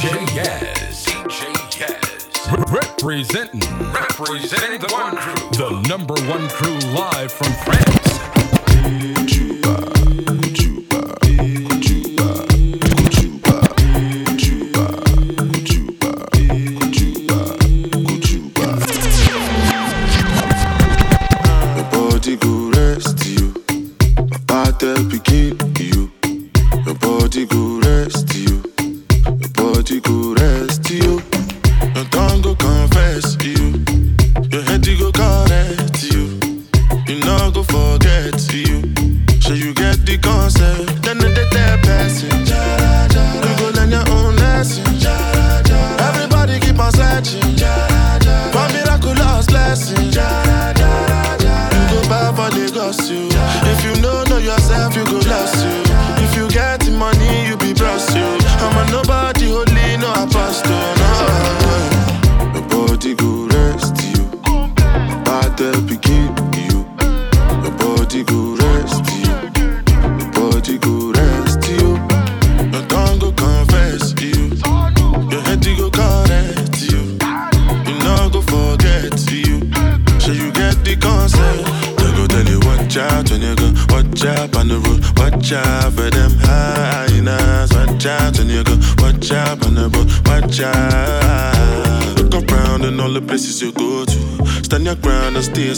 [0.00, 1.04] DJ Yaz.
[1.04, 2.72] DJ Yaz.
[2.72, 3.60] Representing,
[3.92, 5.50] representing the one crew.
[5.50, 7.99] The number one crew live from France.
[52.90, 53.29] Lagos you.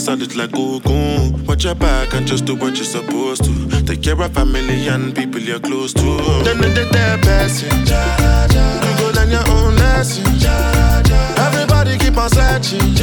[0.05, 1.45] Ground and stay solid like Ogun.
[1.45, 3.83] Watch your back and just do what you're supposed to.
[3.85, 6.17] Take care of family and people you're close to.
[6.43, 7.69] Then the dead person.
[7.69, 10.25] You go learn your own lesson.
[11.37, 12.95] Everybody keep on searching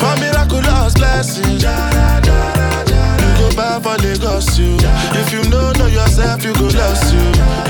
[0.00, 1.62] for miraculous blessings.
[3.22, 4.76] You go buy for Lagos, you.
[5.14, 7.20] If you know know yourself, you go lost you.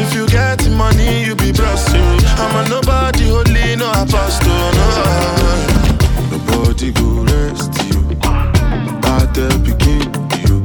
[0.02, 2.02] If you get money, you be bros you.
[2.38, 4.71] I'm a nobody holy, no apostle,
[9.34, 10.12] Body begin
[10.44, 10.56] you.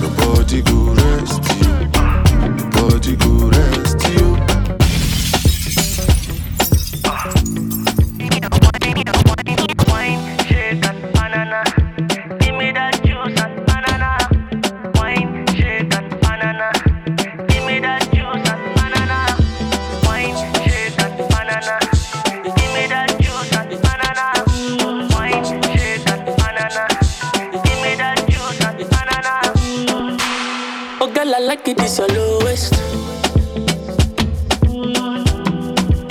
[0.00, 1.68] Your body go rest you.
[2.56, 3.51] Your body go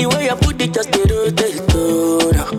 [0.02, 2.50] The way you put it just the rotate, no.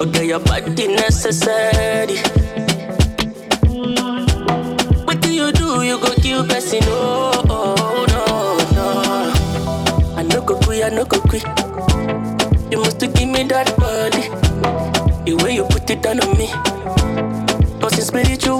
[0.00, 2.18] Oh, your body necessary.
[5.06, 5.82] What do you do?
[5.82, 10.16] You go kill person, oh, oh, no, no.
[10.16, 11.44] I no go quit, I no go quit.
[12.72, 14.30] You must give me that body.
[15.24, 16.48] The way you put it down on me.
[17.80, 18.58] Cause it's spiritual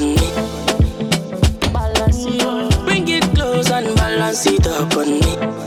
[0.00, 1.72] on me.
[1.72, 2.84] Balance it up.
[2.84, 5.59] Bring it close and balance it up on me.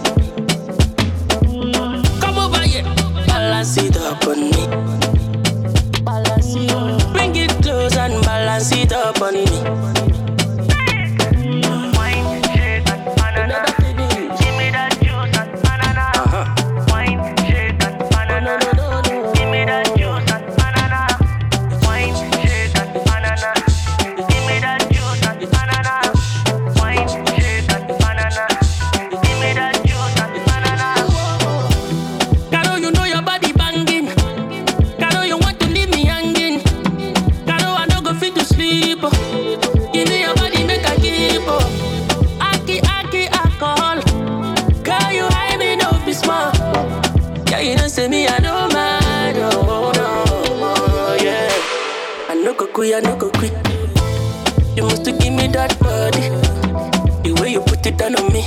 [57.83, 58.43] Put it down on me.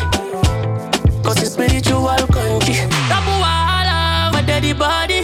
[1.22, 2.74] Cause it's spiritual country.
[3.08, 5.20] Tabu wahala for daddy body.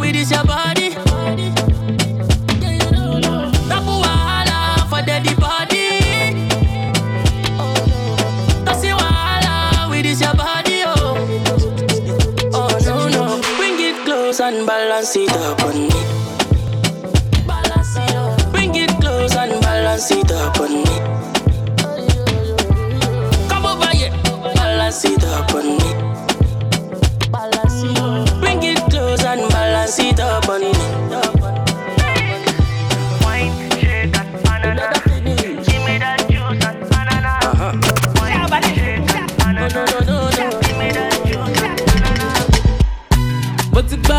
[0.00, 0.90] With this your body.
[4.90, 5.02] For
[5.38, 5.78] body.
[9.90, 11.14] With this your body, oh.
[12.52, 15.99] Oh no no, bring it close and balance it up on me.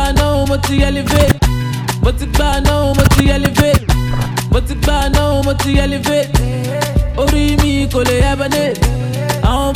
[0.01, 1.39] Gbà náà mo ti elevate.
[2.03, 3.86] Mo ti gbà náà mo ti elevate.
[4.51, 6.30] Mo ti gbà náà mo ti elevate.
[7.18, 8.80] Orí mi kò lè hibernate.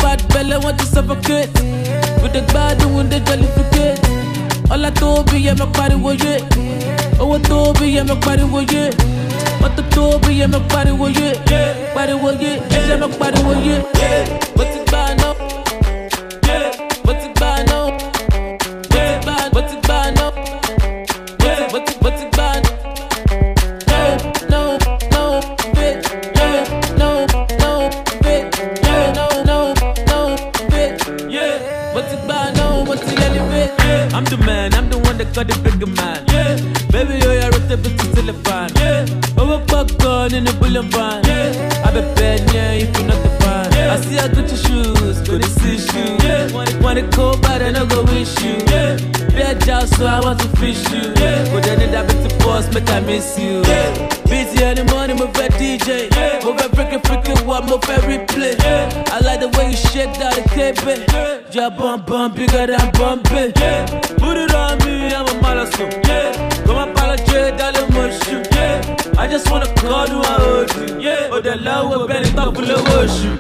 [0.04, 1.50] Bad belle wọ́n ti suffocate.
[2.24, 4.01] We dey gbádùn we dey jollificate
[4.69, 6.33] ọlá tó bí yẹ mọ pariwo yé.
[7.19, 8.89] Owó tó bí yẹ mọ pariwo yé.
[9.62, 11.28] Mọ́tò tó bí yẹ mọ pariwo yé.
[11.95, 13.75] Pariwo yé ẹ̀jẹ̀ mọ pariwo yé.
[14.57, 14.80] Mo ti
[40.35, 41.23] in the bullion van.
[41.23, 43.73] Yeah, I be bad, yeah, if you're not the fan.
[43.73, 46.23] I see I got your shoes, go to see shoes.
[46.23, 46.51] Yeah,
[46.81, 48.59] want it cold, but I no go wish you.
[48.67, 48.97] Yeah,
[49.31, 51.13] bad job, so I want to fish you.
[51.15, 53.61] Yeah, but then it have to boss, make I miss you.
[53.63, 56.11] Yeah, busy in the morning, move a DJ.
[56.11, 58.59] Yeah, move a freaking freaking what, move a replay.
[58.59, 60.83] Yeah, I like the way you shake that cape.
[61.55, 63.53] Yeah, bump bump bigger than bumping.
[63.55, 63.85] Yeah,
[64.19, 66.05] put it on me, I'm a malasso.
[69.35, 70.99] Just wanna you, I hold you.
[70.99, 73.39] Yeah, oh, the love will be the top of the ocean.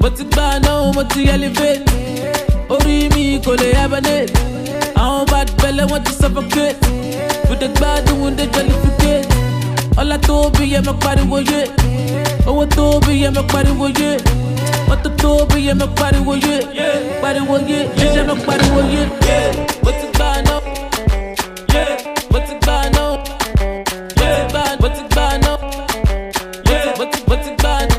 [0.00, 1.82] mo ti gbà náà mo ti elevate.
[2.70, 4.32] Orí mi kò lè hibernate
[5.02, 6.78] àwọn bad belle wọ́n ti suffocate.
[7.50, 9.26] We dey gbádùn dey jollificate
[10.00, 11.60] ọlá tó bí yẹ mọ pariwo yé
[12.46, 14.10] owó tó bí yẹ mọ pariwo yé
[14.88, 16.56] mọ́tò tó bí yẹ mọ pariwo yé
[17.22, 19.02] pariwo yé ẹ̀jẹ̀ mọ pariwo yé
[19.82, 20.25] mo ti gbà
[26.98, 27.96] mo ti mo ti gbà náà.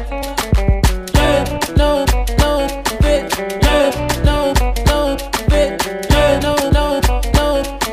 [1.78, 2.06] No,
[2.40, 2.68] no,
[3.02, 3.26] fit.
[3.64, 3.76] No,
[4.28, 4.38] no,
[4.90, 5.18] no,
[5.50, 5.74] fit.
[6.12, 6.54] No, no,
[7.38, 7.46] no,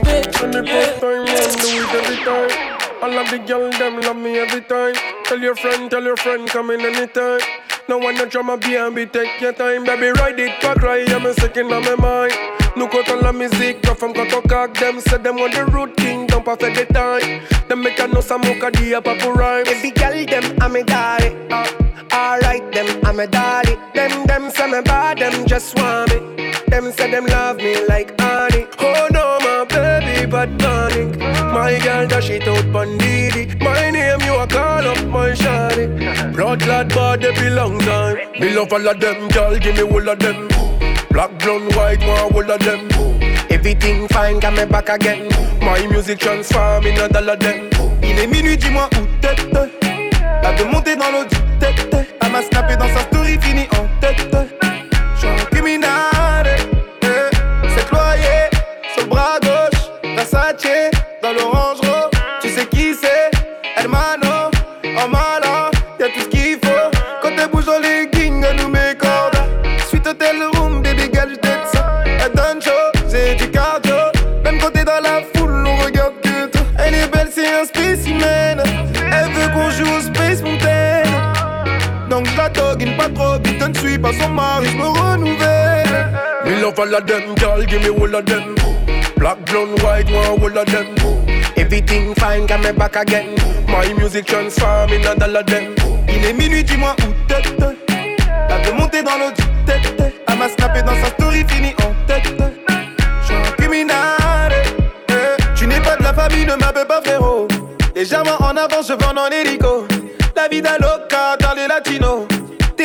[0.05, 0.43] fit.
[0.43, 2.51] And the first time, man, do it every time.
[3.03, 4.95] All of the girl, them love me every time.
[5.25, 7.41] Tell your friend, tell your friend, come in anytime.
[7.89, 9.85] No one no drama, B&B, take your time.
[9.85, 12.33] Baby, ride it, back right, I'm a second on my mind.
[12.76, 15.97] Nous comptons la musique, la femme quand on caque them Say them want the root
[15.97, 19.32] thing, don't pas faire des time Them make a know some mocha di a papu
[19.32, 21.37] rhyme Every girl them I'm a dolly.
[21.50, 21.67] Uh,
[22.12, 23.76] alright them I'm a dolly.
[23.94, 26.53] Them them say me bad them just want me.
[26.69, 28.67] Them say them love me like honey.
[28.81, 31.17] Oh no, my baby, but panic
[31.53, 36.61] My girl dash it out bandidi My name you a call up my shawty Blood
[36.61, 40.19] clad body be long time Me love all of them, girl, give me all of
[40.19, 40.49] them
[41.14, 42.88] Black, blonde, white, one all of them
[43.49, 45.28] Everything fine, got me back again.
[45.61, 47.70] My music transform in a dollar them
[48.02, 49.28] Il est minuit, dis-moi où t'es.
[50.43, 52.08] Elle veut monter dans l'eau du tête.
[52.20, 54.63] Elle m'a snappé dans sa story, fini en tête.
[84.05, 86.13] Pas son mari, je me renouvelle.
[86.44, 88.55] Me love all of them, girl, give me all of them
[89.17, 90.87] Black, blonde, white, one all of them
[91.56, 93.34] Everything fine, got me back again.
[93.67, 95.75] My music transform in a dollar them
[96.06, 97.41] Il est minuit, dis-moi où t'es.
[98.51, 100.13] Elle veut monter dans du tête.
[100.29, 102.25] Elle m'a dans sa story, fini en tête.
[103.25, 104.53] J'suis un criminel.
[105.08, 105.43] eh.
[105.56, 107.49] Tu n'es pas de la famille, ne m'appelle pas frérot.
[107.96, 109.87] Légèrement en avant, je vends en hélico.
[110.37, 112.27] La vida loca dans les latinos.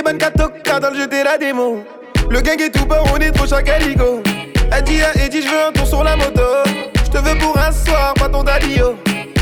[0.10, 1.84] T'es bonne catoca dans le jeu de la démo.
[2.32, 4.24] Le gang est tout beau, on est trop chaque aligo.
[4.72, 6.42] Elle dit je veux un tour sur la moto.
[6.96, 8.96] Je te veux pour un soir, pas ton daddio.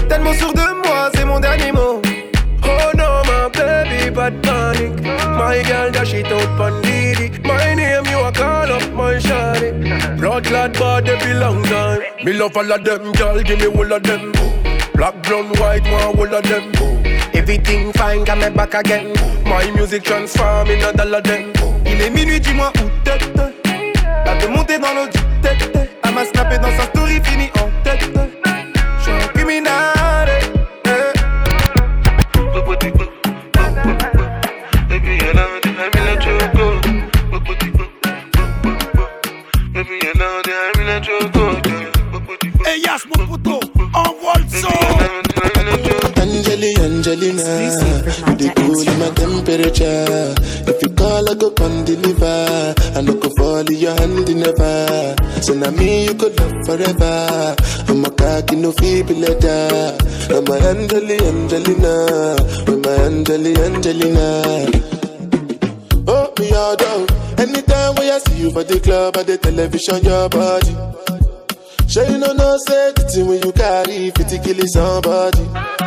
[0.09, 2.01] Tellement sûr de moi, c'est mon dernier mot.
[2.63, 4.91] Oh no, my baby, bad panic
[5.37, 10.77] My girl dash it out My name you a call up my shawty Blood clad
[10.77, 14.33] body be long time Me love all of them, girl, give me all of them
[14.95, 17.06] Black, blonde, white, one all of them
[17.49, 19.13] Everything fine, got me back again.
[19.45, 21.53] My music transform in a dollar them
[21.85, 23.17] Il est minuit, dis-moi où t'es.
[24.41, 25.89] Veut monter dans du tête.
[26.03, 28.16] Elle m'a snappé dans sa story, fini en tête.
[49.59, 52.75] If you call, I go come deliver.
[52.95, 55.15] I no go fall in your hand never.
[55.41, 57.55] So now me you could love forever.
[57.87, 59.97] I'm a cocky no feeble letter.
[60.29, 62.35] I'm a Angeli, Angelina,
[62.67, 64.43] with my Angeli, Angelina.
[66.07, 67.07] Oh, me all down.
[67.39, 70.75] Anytime when I see you for the club or the television, your body.
[71.87, 75.86] Sure you know no thing when you carry 50 kill somebody.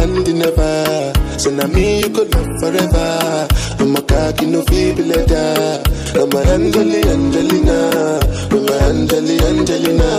[0.00, 1.12] fall in never.
[1.38, 3.48] So now me you could love forever.
[3.78, 5.82] I'm a cocky no feeble letter.
[6.20, 10.10] I'm a Angeli Angelina, I'm a Angeli Angelina.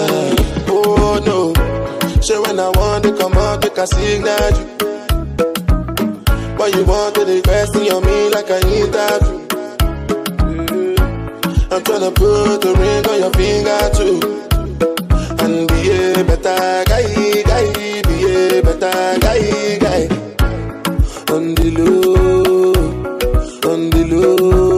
[0.67, 1.53] Oh no,
[2.21, 4.67] so when I want to come out, make a signal you.
[6.57, 9.47] Why you want to invest in your me like I need interview?
[10.51, 11.73] Mm-hmm.
[11.73, 14.19] I'm tryna put a ring on your finger too.
[15.43, 18.00] And be a better guy, guy,
[18.51, 20.03] a better guy, guy.
[21.33, 22.73] On the low,
[23.71, 24.70] on the low,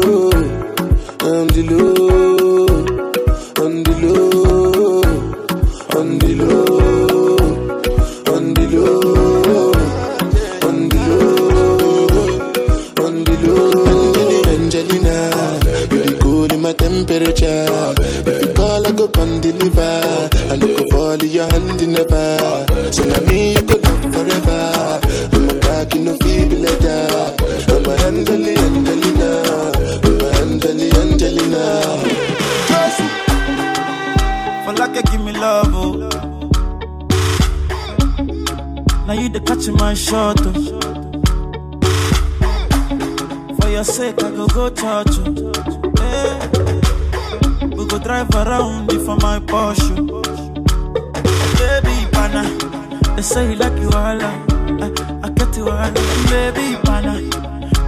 [56.34, 57.14] baby, pana.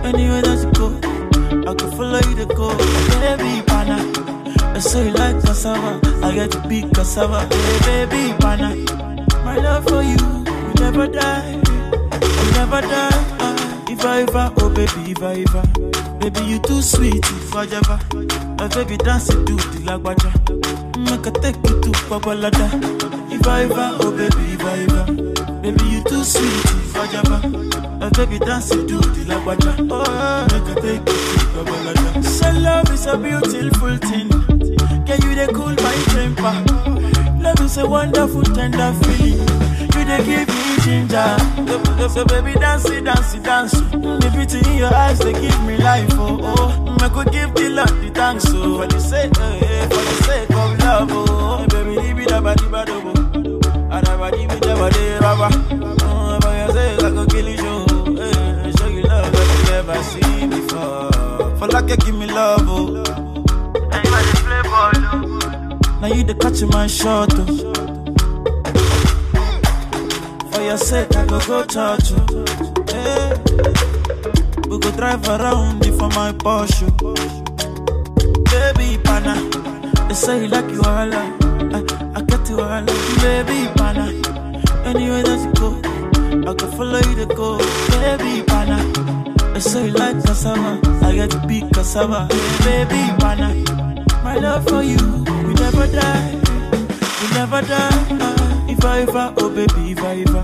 [0.05, 0.87] Anywhere that you go,
[1.69, 2.69] I go follow you to go,
[3.21, 3.97] baby, pana.
[4.73, 8.75] They say you like cassava, I get to be cassava, hey, baby, pana.
[9.43, 13.09] My love for you, will never die, will never die.
[13.39, 13.83] ah.
[13.89, 15.63] If I ever, oh baby, if I ever,
[16.19, 17.99] baby you too sweet, if I ever,
[18.59, 20.31] my baby dance to the lagwaja,
[21.09, 22.67] make I take you to Babalada.
[23.31, 27.39] If I ever, oh baby, if I ever, baby you too sweet, if I ever,
[28.05, 32.23] my baby dance it to the lagwaja, oh make I take you to Babalada.
[32.23, 34.29] So love is a beautiful thing,
[35.07, 36.53] can you they cool my temper?
[37.41, 39.39] Love is a wonderful tender feeling.
[39.95, 41.37] You they give me ginger.
[42.09, 43.71] So, baby, dance it, dance it, dance.
[43.71, 46.09] The beauty in your eyes, they give me life.
[46.13, 46.97] Oh, oh.
[47.01, 48.45] I could give the Lord the thanks.
[48.49, 51.09] Oh, for the sake, eh, for the sake of love.
[51.11, 52.61] Oh, baby, leave it about
[61.89, 62.61] you give me love.
[62.67, 63.03] Oh,
[66.01, 67.29] now you the catch my shot.
[67.33, 67.45] Oh.
[70.51, 72.11] For your sake, I go go church.
[72.11, 72.45] oh.
[72.89, 72.93] Eh.
[72.93, 74.69] Hey.
[74.69, 76.89] We go drive around for my Porsche.
[77.03, 77.15] Oh.
[78.51, 79.35] Baby, pana.
[80.07, 81.13] They say you like you all.
[81.13, 81.31] I,
[82.15, 82.85] I get you all.
[83.21, 84.05] Baby, pana.
[84.85, 87.57] Anywhere that you go, I go follow you to go.
[87.89, 88.94] Baby, pana.
[89.65, 90.79] Say you like cassava.
[91.05, 92.27] I get to be cassava.
[92.63, 93.49] Baby, pana.
[94.23, 96.31] My love for you will never die.
[97.19, 98.07] Will never die.
[98.21, 100.43] Ah, if I ever, oh baby, if I ever,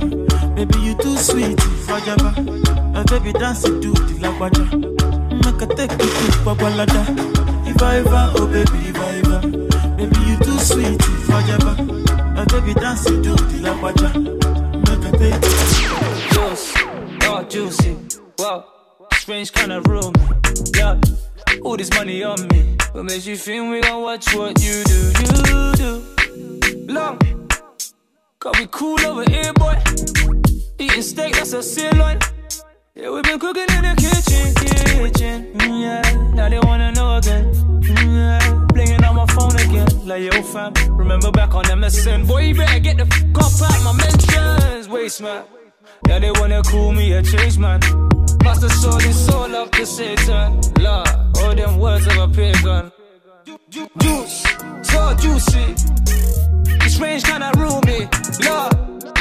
[0.55, 2.33] baby you too sweet, if I ever,
[2.97, 4.65] uh, baby dance it to the lagwaja,
[5.45, 7.01] make I take you to Babalada.
[7.67, 9.41] If I ever, oh baby, if I ever,
[9.97, 11.75] baby you too sweet, if I ever,
[12.39, 14.09] uh, baby dance it to the lagwaja,
[14.87, 15.43] make I take
[15.81, 15.91] you.
[16.33, 16.73] Juice,
[17.23, 17.97] oh juicy,
[18.39, 18.65] wow,
[19.21, 20.11] strange kind of room.
[20.75, 20.99] Yeah,
[21.63, 22.75] all this money on me.
[22.91, 24.99] What makes you think we gon' watch what you do?
[25.21, 26.91] You do.
[26.91, 27.19] Long,
[28.39, 29.77] cause we cool over here, boy.
[30.79, 32.17] Eating steak, that's a sirloin.
[32.95, 35.53] Yeah, we been cooking in the kitchen, kitchen.
[35.53, 37.53] Mm, yeah, now they wanna know again.
[37.53, 40.07] Mm, yeah, Playing on my phone again.
[40.07, 42.27] Like, yo, fam, remember back on MSN.
[42.27, 44.89] Boy, you better get the fuck up out my mentions.
[44.89, 45.43] Waste, man.
[46.07, 47.81] Now they wanna call me a change, man.
[48.43, 50.59] Master sold his soul up to Satan.
[50.79, 51.07] Lord,
[51.37, 52.91] all them words of a pagan.
[53.69, 54.43] Juice,
[54.83, 55.75] so juicy.
[56.79, 58.07] This range kinda rule me.
[58.45, 58.73] Lord,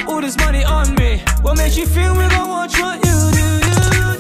[0.09, 1.23] all this money on me.
[1.43, 3.49] What makes you feel we gon' watch what you do?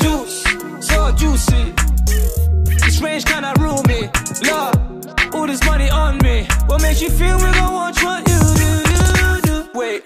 [0.04, 0.45] Juice,
[0.80, 1.73] so juicy.
[2.85, 4.09] This range kinda rule me.
[4.49, 4.76] Lord,
[5.35, 6.47] all this money on me.
[6.66, 8.40] What makes you feel we gon' watch what you
[9.42, 9.71] do?
[9.75, 10.04] Wait,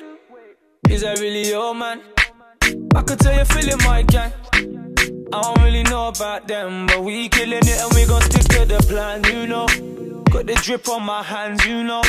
[0.89, 2.01] is that really your man?
[2.95, 4.33] I could tell you're feeling my gang.
[5.35, 8.65] I don't really know about them, but we killing it and we gon' stick to
[8.67, 9.67] the plan, you know.
[10.31, 12.03] Got the drip on my hands, you know.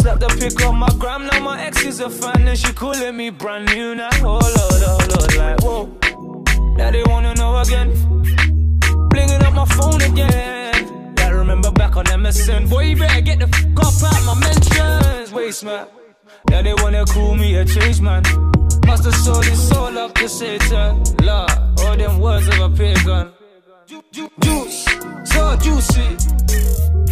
[0.00, 3.16] Slap the pic on my gram, now my ex is a fan and she calling
[3.16, 4.08] me brand new now.
[4.20, 5.86] Oh lord, oh lord, like whoa.
[6.76, 7.90] Now they wanna know again.
[9.10, 11.14] Blinging up my phone again.
[11.16, 15.32] Like remember back on MSN, boy you better get the fuck up out my mentions,
[15.32, 15.88] waste man.
[16.48, 18.22] Now they wanna call me a change man.
[18.86, 21.02] Must have sold his soul up to Satan.
[21.22, 23.32] Lord, all them words of a pagan.
[24.40, 24.84] Juice,
[25.24, 26.16] so juicy.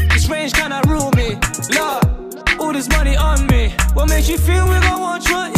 [0.08, 1.38] This range kinda rule me.
[1.74, 2.04] Lord,
[2.60, 3.74] all this money on me.
[3.94, 5.57] What makes you feel we gon' want what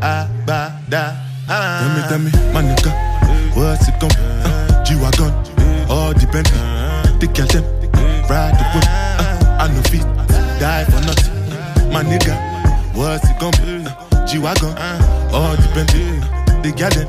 [0.00, 1.14] they wear a ba.
[1.46, 2.90] Tell me, tell me, my nigga,
[3.54, 4.16] what's it gon' be?
[4.44, 5.32] Uh, G-Wagon,
[5.90, 6.58] all the Bentley,
[7.20, 7.64] the girl them,
[8.28, 8.84] ride the whip.
[8.88, 10.06] Uh, I no fit,
[10.58, 11.92] die for nothing.
[11.92, 12.34] My nigga,
[12.94, 13.84] what's it gon' be?
[13.86, 14.74] Uh, G-Wagon,
[15.32, 16.18] all the Bentley,
[16.62, 17.08] the girl them,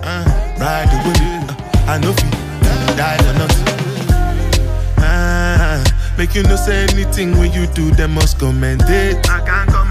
[0.60, 1.19] ride the whip.
[1.21, 2.32] Uh, I no fit,
[2.98, 3.65] die for nothing.
[4.98, 5.82] Ah,
[6.17, 9.30] make you no say anything when you do, them must commend it.
[9.30, 9.85] I can't come and keep myself.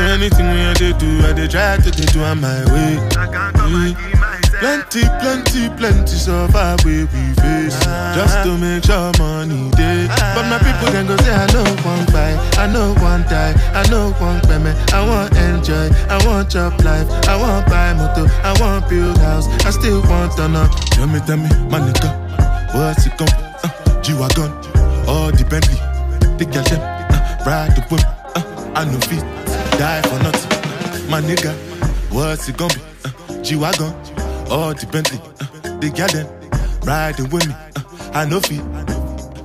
[0.00, 2.96] So anything when I dey do, I dey try to dey do on my way.
[3.20, 4.56] I can't come and keep myself.
[4.64, 7.76] Plenty, plenty, plenty suffer we we face
[8.16, 10.08] just to make sure money day.
[10.08, 13.84] But my people can go say I know one buy, I know one die, I
[13.92, 14.72] know one payment.
[14.94, 19.48] I want enjoy, I want job life, I want buy motor, I want build house,
[19.66, 20.64] I still want to know.
[20.96, 22.08] Tell me, tell me, my nigga,
[22.72, 23.44] what's it gon' be?
[23.68, 24.50] Uh, G-Wagon,
[25.06, 25.76] all the Bentley,
[26.40, 28.00] the girl them, uh, ride the whip,
[28.36, 29.24] uh, I no fit,
[29.80, 31.10] die for nothing.
[31.10, 31.54] My nigga,
[32.12, 32.80] what's it gonna be?
[33.02, 33.94] Uh, G-Wagon,
[34.50, 36.28] all the Bentley, uh, the them,
[36.84, 38.60] riding with me, uh, I know fit.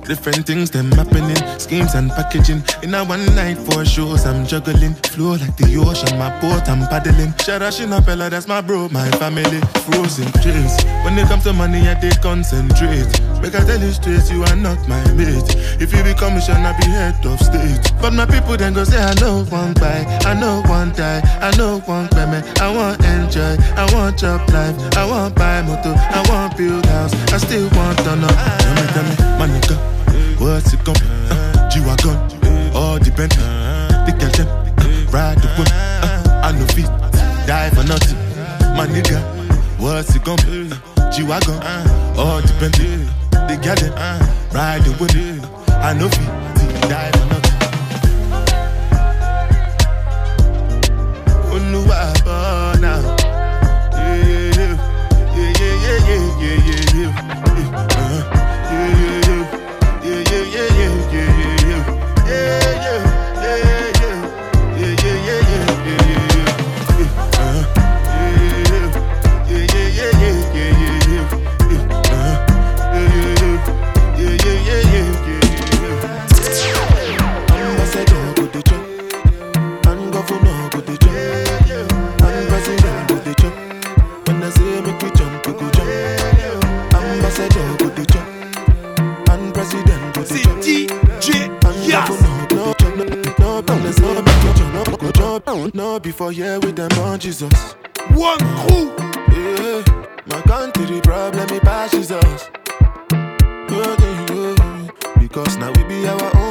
[0.04, 2.62] Different things them happening, schemes and packaging.
[2.82, 4.94] In a one night for shows, I'm juggling.
[5.08, 7.32] Flow like the ocean, my boat, I'm paddling.
[7.40, 9.60] Sharashina Bella, that's my bro, my family.
[9.88, 10.84] Frozen dreams.
[11.02, 13.08] When it comes to money, I take concentrate.
[13.42, 15.54] Make I tell you straight, you are not my mate.
[15.80, 17.92] If you become mission, I be head of state.
[18.00, 21.56] But my people then go say, I know one buy, I know one die, I
[21.56, 22.44] know one payment.
[22.60, 27.14] I want enjoy, I want job life, I want buy motor, I want build house,
[27.32, 28.28] I still want to know.
[28.28, 29.76] Tell me, tell me, my nigga.
[30.40, 30.92] What's it be?
[30.92, 32.16] Uh, G-Wagon,
[32.74, 33.42] all the Bentley,
[34.04, 35.68] the them, uh, ride the whip.
[35.72, 36.86] Uh, I no fit,
[37.46, 38.18] die for nothing.
[38.76, 39.18] My nigga,
[39.78, 40.70] what's it be?
[40.70, 41.56] Uh, G-Wagon,
[42.18, 43.08] all the Bentley,
[43.66, 45.16] Ride the wood.
[45.82, 47.15] I know feet, die.
[96.26, 97.52] Before here with them on Jesus.
[98.14, 98.92] One crew.
[99.30, 99.84] Yeah,
[100.26, 102.50] my country problem, it passes us.
[103.12, 104.88] Yeah, yeah, yeah.
[105.20, 106.45] Because now we be our own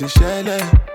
[0.00, 0.89] then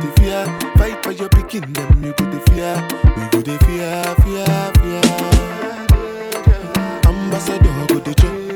[0.00, 0.58] go the fear.
[0.76, 2.88] Fight for your picking them, you go the fear.
[3.16, 5.02] We go the fear, fear, fear.
[7.06, 8.55] Ambassador go the check,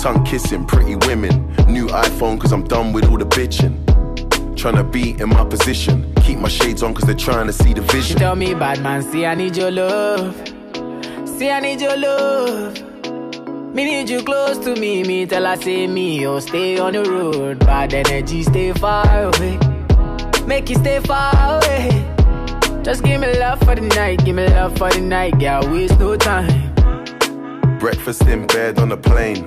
[0.00, 1.46] Tongue kissing, pretty women.
[1.68, 3.76] New iPhone, cause I'm done with all the bitching.
[4.54, 6.12] Tryna be in my position.
[6.22, 8.16] Keep my shades on, cause they're trying to see the She vision.
[8.16, 10.34] tell me, bad man, see I need your love.
[11.26, 12.74] See I need your love.
[13.74, 15.04] Me need you close to me.
[15.04, 17.58] Me tell her say me, oh stay on the road.
[17.60, 19.58] Bad energy, stay far away.
[20.46, 22.06] Make you stay far away.
[22.82, 25.60] Just give me love for the night, give me love for the night, girl.
[25.70, 26.70] Waste no time.
[27.78, 29.46] Breakfast in bed on a plane.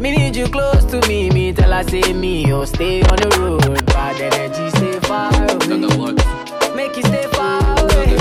[0.00, 1.28] Me need you close to me.
[1.30, 3.84] Me tell her say me, oh stay on the road.
[3.86, 6.14] Bad energy, stay far away.
[6.76, 8.16] Make you stay far away.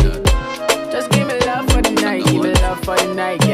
[0.91, 3.46] Just give me love for the night, give me love for the night,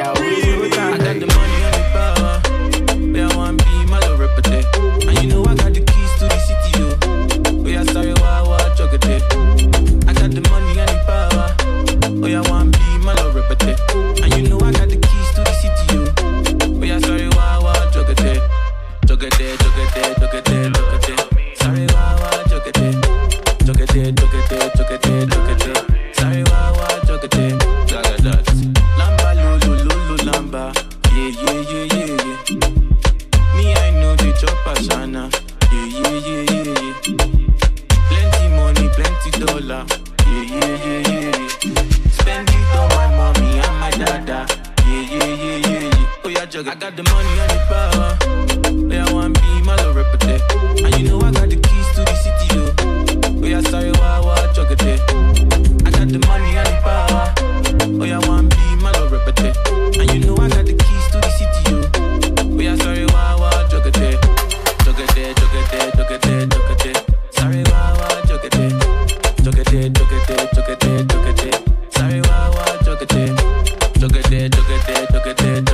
[74.08, 75.73] toquete, toquete, toquete, toquete.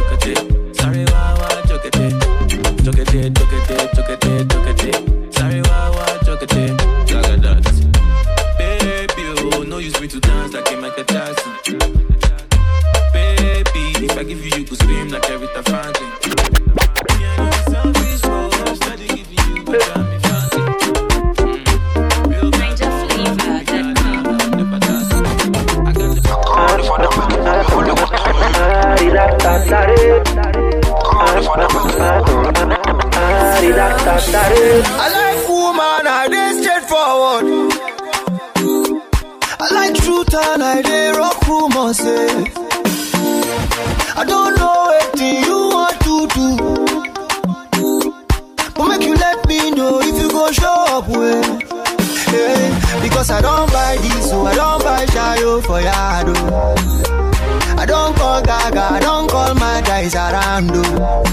[53.59, 56.27] Don't buy this, so I don't buy shayo for yard.
[56.29, 57.75] oh.
[57.77, 60.71] I don't call Gaga, I don't call my guys around.
[60.73, 61.23] oh.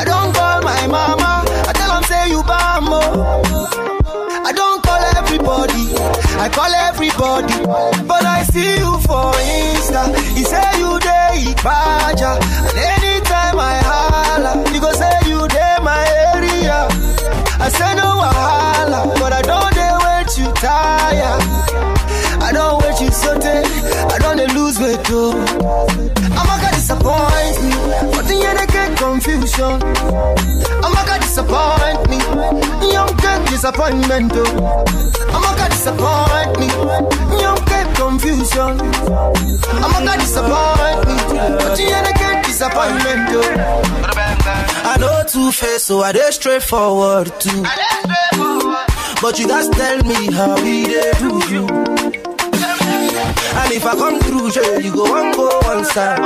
[0.00, 3.00] I don't call my mama, I tell them say you bambo.
[4.48, 5.84] I don't call everybody,
[6.40, 7.56] I call everybody.
[8.08, 10.02] But I see you for Insta,
[10.36, 12.40] he say you dey Ipaja.
[12.68, 16.00] And anytime I holla, you go say you dey my
[16.32, 16.88] area.
[17.60, 19.77] I say no wahala, but I don't
[20.28, 21.38] wait you tire.
[22.40, 25.32] I don't wait you so I don't lose weight too.
[26.36, 27.72] I'm gonna disappoint me,
[28.12, 29.80] but the end I get confusion.
[30.84, 32.18] I'm gonna disappoint me,
[32.92, 34.44] young get disappointment too.
[35.32, 36.68] I'm gonna disappoint me,
[37.40, 38.74] young get confusion.
[39.82, 41.16] I'm gonna disappoint me,
[41.56, 43.48] but the end I get disappointment too.
[44.90, 47.64] I know two face, so I dey straightforward too.
[49.20, 51.66] But you guys tell me how we dey do you.
[53.60, 56.18] And if I come through, jail, you go one go one side.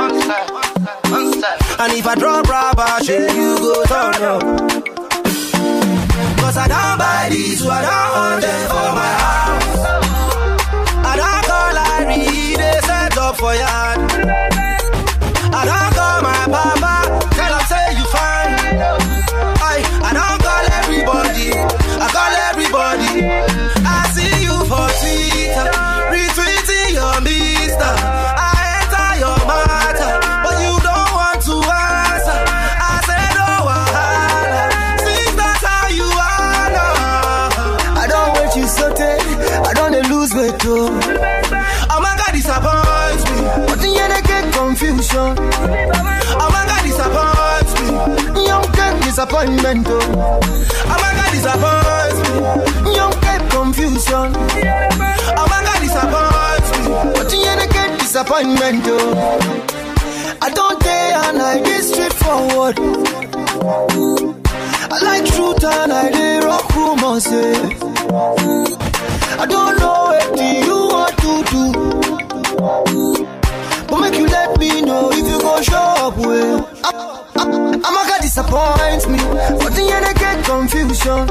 [1.79, 4.41] And if I drop rubber, jail, you go turn up.
[6.39, 9.79] Cause I don't buy these, so I don't want them for my house.
[11.11, 14.62] I don't call Larry, they set up for yard.
[45.75, 49.87] Oh my God, disappoint me, young get disappointment.
[49.89, 52.17] Oh my God, disappoint
[52.85, 54.29] me, young get confusion.
[55.35, 56.83] Oh my God, disappoint me,
[57.13, 59.05] but end I get disappointment too.
[60.41, 62.77] I don't dare and I get straightforward.
[64.91, 67.25] I like truth and I dey rock rumors.
[67.27, 67.69] Eh.
[69.39, 71.63] I don't know what you want to do,
[73.93, 76.67] but make you let me know if you go show up well.
[76.83, 79.19] Ah, ah, I'm, I'm, I'm gonna disappoint me,
[79.61, 81.29] but the end get confusion.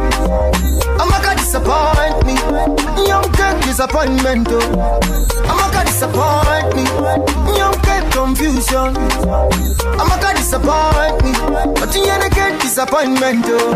[1.01, 2.35] I'm gonna disappoint me,
[3.09, 4.46] young get disappointment.
[4.51, 5.01] Oh.
[5.51, 6.85] I'm gonna disappoint me,
[7.59, 8.94] young get confusion.
[9.98, 11.33] I'm gonna disappoint me,
[11.75, 13.44] but the end get disappointment.
[13.48, 13.72] Oh.